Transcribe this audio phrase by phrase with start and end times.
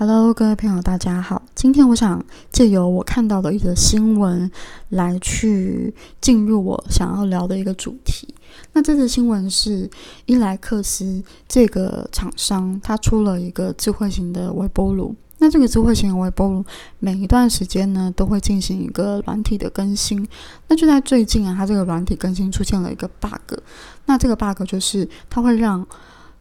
[0.00, 1.42] Hello，各位朋友，大家好。
[1.54, 4.50] 今天我想借由我看到的一则新闻
[4.88, 8.34] 来去进入我想要聊的一个主题。
[8.72, 9.90] 那这则新闻是
[10.24, 15.14] 伊莱克斯这个厂商，它出了一个智慧型的微波炉。
[15.36, 16.64] 那这个智慧型微波炉
[16.98, 20.26] 每一段时间呢都会进行一个软体的更新。
[20.68, 23.58] 那就在最近啊，它这个软体更新出现了一个 bug。
[24.06, 25.86] 那这个 bug 就是它会让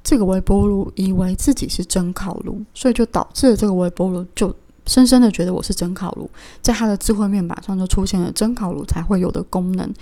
[0.03, 4.53] 这个微波炉以为自己是蒸烤炉，所以就导致了这个微波炉就
[4.85, 6.29] 深深的觉得我是蒸烤炉，
[6.61, 9.93] 在它的智慧面板上就出现了蒸烤炉才会有的功能。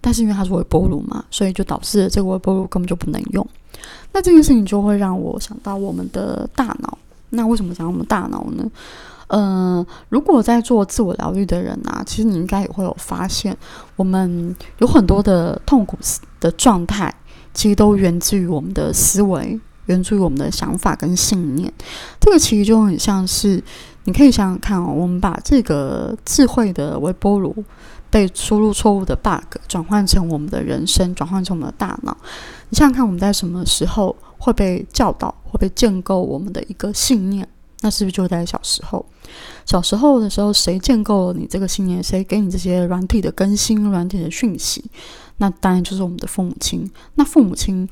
[0.00, 3.46] 但是因为它是微波炉嘛，所以就导致了这个微波炉根本就不能用。
[4.12, 6.98] 那这件事情就会让我想到我们的大脑。
[7.30, 8.70] 那为什么讲我们大脑呢？
[9.28, 13.56] 呃，如果在做自我疗愈的人啊，其实你应该也会有发现，
[13.96, 15.96] 我们有很多的痛苦
[16.38, 17.12] 的状态。
[17.54, 21.72] 其实都源自于我们的思维，源自于我们的想法跟信念。
[22.20, 23.62] 这个其实就很像是，
[24.04, 27.64] 你可以想想看哦，我们把这个智慧的微波炉
[28.10, 32.16] 被输入错误的 bug 转换成我们的人生，转换成我们的大脑。
[32.68, 37.48] 你想想看，我们在什么时候会被教导，会被建构我们的一个信念？
[37.84, 39.04] 那是不是就在小时候？
[39.66, 42.02] 小时候的时候，谁建构了你这个信念？
[42.02, 44.82] 谁给你这些软体的更新、软体的讯息？
[45.36, 46.90] 那当然就是我们的父母亲。
[47.16, 47.86] 那父母亲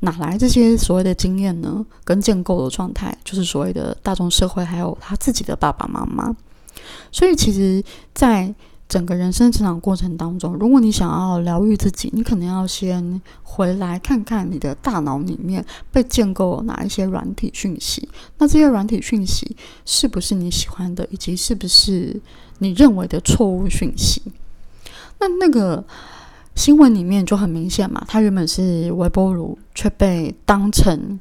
[0.00, 1.82] 哪来这些所谓的经验呢？
[2.04, 6.36] 跟建构的状态，就是所谓的大众社会，还有他自己的爸爸妈妈。
[7.10, 7.82] 所以，其实，
[8.12, 8.54] 在
[8.90, 18.06] 整个人生成长过程当中，如果你想要疗愈自己，你可能要先回来看看你的大脑里面被建构了哪一些软体讯息。
[18.36, 22.20] 那这些软体讯息是不是你喜欢的，以及是不是
[22.58, 24.20] 你认为的错误讯息？
[25.20, 25.84] 那那个。
[26.56, 31.18] 新闻里面就很明显嘛，它原本是微波炉，却被当成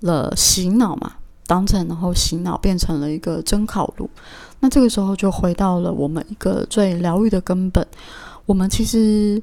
[0.00, 1.12] 了洗脑嘛，
[1.46, 4.08] 当成然后洗脑变成了一个蒸烤炉。
[4.60, 7.86] 那这个时候就回到了我们一个最疗愈的根本。
[8.46, 9.42] 我们其实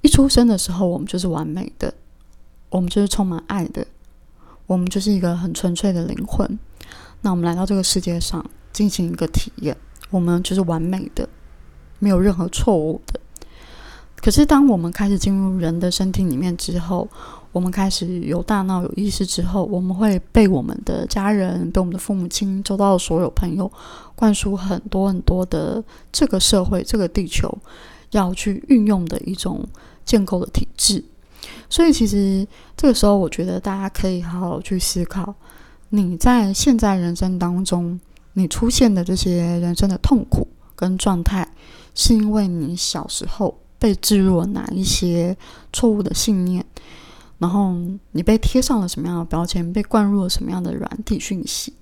[0.00, 1.92] 一出生的时候，我们就是完美的，
[2.70, 3.86] 我们就是充满爱的，
[4.66, 6.58] 我们就是一个很纯粹的灵魂。
[7.22, 9.76] 那我们来到这个世界上进行一个体验，
[10.10, 11.28] 我们就是完美的，
[11.98, 13.18] 没有任何错误的。
[14.16, 17.08] 可是，当我们开始进入人的身体里面之后，
[17.56, 23.72] 我们开始有大脑、有意识之后，我们会被我们的家人、被我们的父母亲、周遭的所有朋友
[24.14, 27.50] 灌输很多很多的这个社会、这个地球
[28.10, 29.66] 要去运用的一种
[30.04, 31.02] 建构的体制。
[31.70, 32.46] 所以，其实
[32.76, 35.34] 这个时候，我觉得大家可以好好去思考：
[35.88, 37.98] 你在现在人生当中，
[38.34, 41.48] 你出现的这些人生的痛苦跟状态，
[41.94, 43.56] 是因为你小时候。
[43.78, 45.36] 被植入了哪一些
[45.70, 46.64] 错误的信念，
[47.38, 47.74] 然后
[48.12, 51.72] 你被贴上了什么样的标签，被灌入了什么样的软体讯息？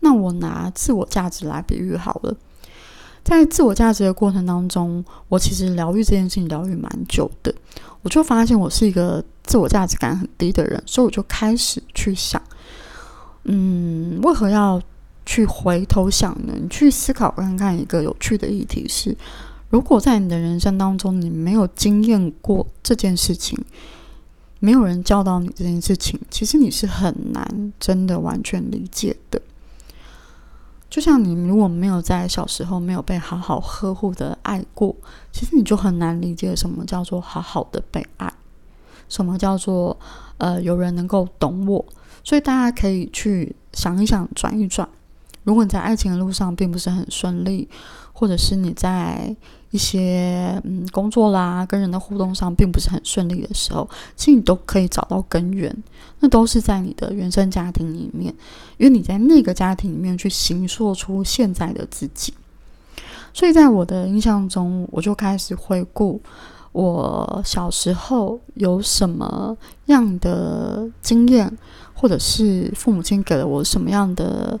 [0.00, 2.36] 那我拿自我价值来比喻好了，
[3.24, 7.54] 在自我价值的过程当中，我其实疗愈这件事情疗愈蛮久的，
[8.02, 12.42] 我就发现我是一个自我价值感很低的人，所以我就开始去想，
[13.44, 14.80] 嗯，为何要
[15.24, 16.52] 去回头想呢？
[16.60, 19.16] 你去思考看看一个有趣的议题是。
[19.70, 23.58] 如果在你的人生当中，你没有经验过这件事情，
[24.64, 29.42] 没有人教导你这件事情，其实你是很难真的完全理解的。
[30.88, 34.94] 就像你如果没有在小时候没有被好好呵护的爱过，
[35.32, 38.32] 其实你就很难理解什么叫做好好的被爱，
[39.08, 39.98] 什么叫做
[40.38, 41.84] 呃有人能够懂我。
[42.22, 44.88] 所以大家可以去想一想，转一转。
[45.44, 47.68] 如果你在爱情的路上并不是很顺利，
[48.12, 49.34] 或者是你在
[49.70, 55.74] 一些嗯工作啦跟人的互动上并不是很顺利的时候，其实你都可以找到根源，
[56.20, 58.32] 那都是在你的原生家庭里面，
[58.76, 62.32] 因为你在那个家庭里面去形塑出现在的自己。
[63.34, 66.20] 所以在我的印象中，我就开始回顾
[66.70, 71.50] 我小时候有什么样的经验，
[71.94, 74.60] 或者是父母亲给了我什么样的。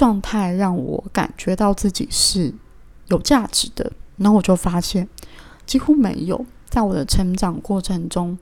[0.00, 2.50] 状态让我感觉到自己是
[3.08, 5.06] 有价值的，然后我就发现
[5.66, 6.46] 几乎没有。
[6.70, 8.38] 在我的成长过程中，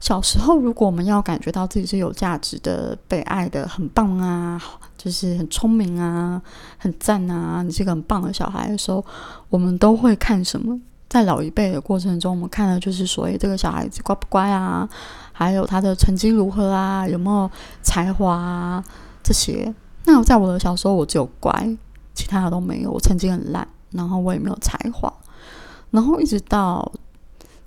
[0.00, 4.60] 小时候如果我们要感觉到自己是有价值的、被爱的、很棒啊，
[4.96, 6.42] 就是很聪明啊、
[6.78, 9.04] 很赞啊，你是个很棒的小孩的时候，
[9.50, 10.80] 我们都会看什么？
[11.08, 14.88] 在老一辈的过程中，我们看的就是所谓这个小孩子乖不乖啊，
[15.30, 17.48] 还有他的成绩如何啊，有没有
[17.82, 18.84] 才华啊
[19.22, 19.72] 这些。
[20.10, 21.52] 那在我的小时候，我只有乖，
[22.14, 22.90] 其他的都没有。
[22.90, 25.12] 我成绩很烂，然后我也没有才华。
[25.90, 26.90] 然后一直到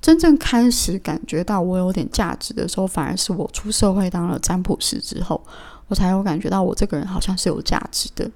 [0.02, 5.40] 真正开始感觉到我有点价值的时候，反而是我出社会当了占卜师之后，
[5.88, 8.28] 我才有感觉到我这个人好像是有价值的。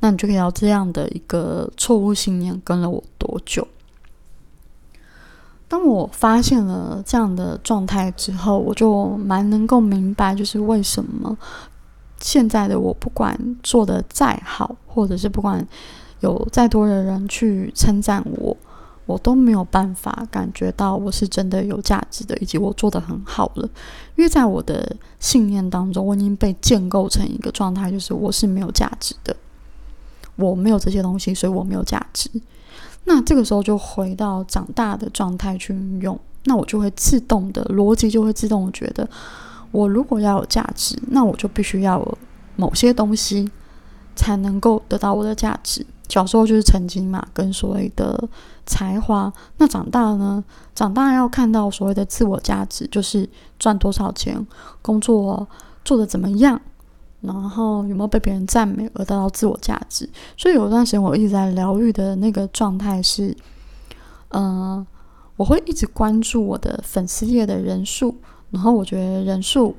[0.00, 3.68] 那你就可以要这样的一个错误信念跟了我多久？
[5.68, 11.36] 当我发现了这样的状态之后，我就蛮能够明白，就是为什么
[12.24, 15.62] 现在的我不管做的再好，或者是不管
[16.20, 18.56] 有再多的人去称赞我。
[19.04, 23.68] 我都没有办法感觉到我是真的有价值的，以及我做的很好了，
[24.16, 29.36] 因为在我的信念当中，我已经被建构成一个状态，就是我是没有价值的，
[30.36, 32.30] 我没有这些东西，所以我没有价值。
[33.04, 39.06] 那这个时候就回到长大的状态去运用，那我就会自动的逻辑就会自动觉得，
[39.74, 42.18] 我如果要有价值，那我就必须要有
[42.54, 43.50] 某些东西
[44.14, 45.84] 才能够得到我的价值。
[46.08, 48.28] 小时候就是成绩嘛，跟所谓的
[48.64, 49.32] 才华。
[49.56, 50.44] 那长大呢？
[50.76, 53.28] 长大要看到所谓的自我价值，就是
[53.58, 54.46] 赚多少钱，
[54.80, 55.44] 工作
[55.84, 56.60] 做的怎么样，
[57.22, 60.08] 然后有没有被别人赞美而得到自我价值。
[60.36, 63.36] 所以有一段时间我一直在疗愈的那个状态是，
[64.28, 64.86] 嗯，
[65.36, 68.14] 我会一直关注我的粉丝页的人数，
[68.54, 69.76] 然后我觉得人数。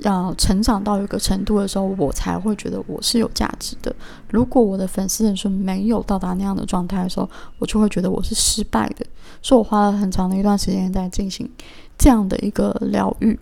[0.00, 3.90] 要成长到一个程度的时候，我才会觉得我是有价值的。
[4.28, 7.26] 如果我的粉丝人数没有到达那样的状态的时候，
[7.58, 9.06] 我就会觉得我是失败的。
[9.40, 11.50] 所以我花了很长的一段时间在进行
[11.96, 13.40] 这样的一个疗愈。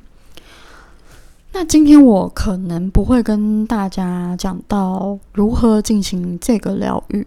[1.50, 7.26] 那今天我可能不会跟大家讲到如何进行这个疗愈，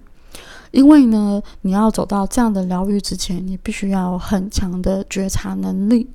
[0.72, 6.08] 因为呢，你要走到这样的疗愈之前，你必须要有很强的觉察能力，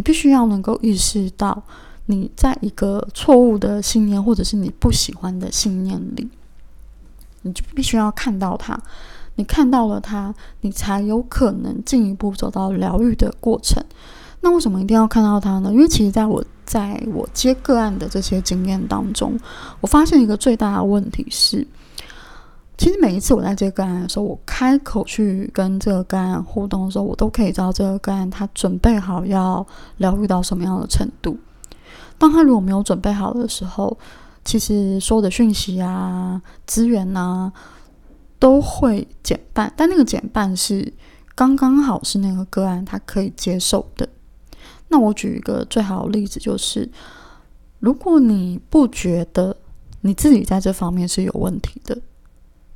[0.00, 1.62] 你必须要能够意识到。
[2.06, 6.26] 你在一个错误的信念，或者是你不喜欢的信念里，
[7.42, 8.80] 你就必须要看到它。
[9.34, 13.84] 你看到了它，你才有可能进一步走到疗愈的过程。
[14.40, 15.70] 那为什么一定要看到它呢？
[15.70, 19.38] 因为其实在我在我接个案的这些经验当中，
[19.82, 21.64] 我发现一个最大的问题是，
[22.80, 29.66] 其实每一次我在接个案的时候，我开口去跟这个个案互动的时候，我都可以知道这个个案他准备好要
[29.98, 31.36] 疗愈到什么样的程度。
[32.16, 33.98] 当他如果没有准备好的时候，
[34.46, 37.52] 其实所有的讯息啊、资源啊
[38.38, 40.90] 都会减半，但那个减半是
[41.34, 44.08] 刚刚好是那个个案他可以接受的。
[44.88, 46.90] 那我举一个最好的例子，就是
[47.78, 49.54] 如果你不觉得
[50.00, 52.00] 你自己在这方面是有问题的，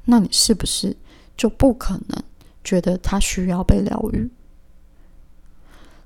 [0.05, 0.97] 那你是不是
[1.37, 2.23] 就不可能
[2.63, 4.31] 觉得他需要被疗愈？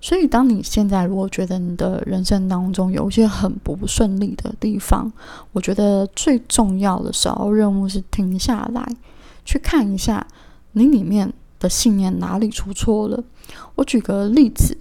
[0.01, 5.13] 所以，当你现在如果觉得你的人生当中有一些很不顺利的地方，
[5.51, 8.89] 我觉得最重要的首要任务是停下来，
[9.45, 10.25] 去看一下
[10.71, 13.25] 你里面的信念哪里出错了。
[13.75, 14.79] 我举个例子，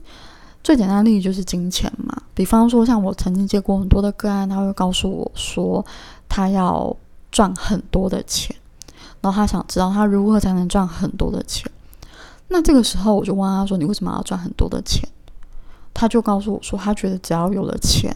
[0.64, 2.22] 最简单的例子就是金钱嘛。
[2.36, 5.84] 比方说，像我曾经接过很多的个案，他会告诉我说，
[6.30, 6.96] 他要
[7.32, 8.56] 赚很多的钱，
[9.28, 11.70] 然后他想知道他如何才能赚很多的钱。
[12.48, 15.06] 那这个时候，我就问他说：“你为什么要赚很多的钱？”
[15.94, 18.16] 他就告诉我说：“他觉得只要有了钱，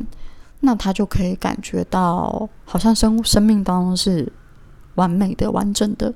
[0.62, 4.32] 那他就可以感觉到好像生生命当中是
[4.96, 6.14] 完美的、完整的。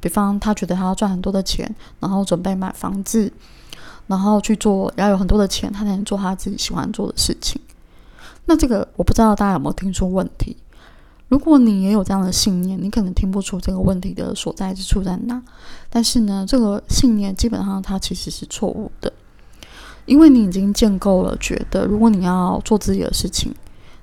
[0.00, 3.32] 比方，他觉得他要赚很多的钱，然后准备买房子，
[4.08, 7.62] 然后去做，要有很多的钱，他才能做他自己喜欢做的事情。
[8.46, 10.56] 那这个我不知道大家有没有听出问题？”
[11.28, 15.42] 如果你也有这样的信念，你可能听不出这个问题的所在之处在哪。
[15.90, 19.12] 但是呢，这个信念基本上它其实是错误的，
[20.04, 23.52] 因为你已经建构了，觉得如果你要做自己的事情，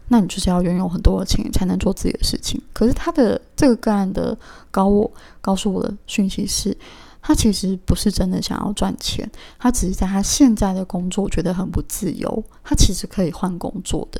[0.10, 2.62] 那你就是要拥有很多的钱才能做自己的事情。
[2.74, 4.38] 可是他的这个个案的
[4.70, 5.10] 高我
[5.40, 6.78] 告诉我的讯息是，
[7.22, 14.20] 他其实不是真的想要赚钱，他只是在他现在的工作觉得很不自由，他其实可以换工作的。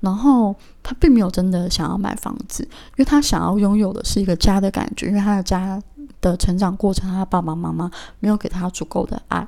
[0.00, 5.08] 然后他并没有真的想要买房子，因为他想要拥有的是一个家的感觉。
[5.08, 5.82] 因为他的家
[6.20, 9.46] 的成长过程，他爸爸妈妈没有给他足够的爱，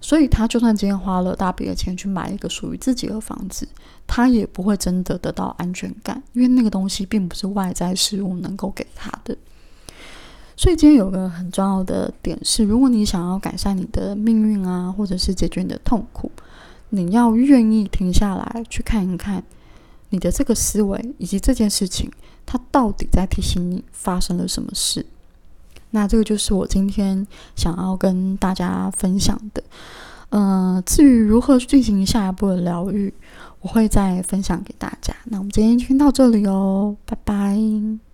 [0.00, 3.68] 所以他就算今天花了大笔的钱去买一个属于自己的房子，
[4.06, 9.36] 他也不会真的得到安全感，因为那个东西并不是外在事物能够给他的。
[10.56, 16.30] 所以今天有个很重要的点是，如果你想要改善你的命运啊，或者是解决你的痛苦。
[16.90, 19.42] 你要愿意停下来去看一看
[20.10, 22.10] 你的这个思维以及这件事情，
[22.46, 25.04] 它到底在提醒你发生了什么事。
[25.90, 27.26] 那这个就是我今天
[27.56, 29.62] 想要跟大家分享的。
[30.30, 33.12] 嗯，至于如何进行下一步的疗愈，
[33.60, 35.14] 我会再分享给大家。
[35.24, 38.07] 那我们今天先到这里哦，拜拜。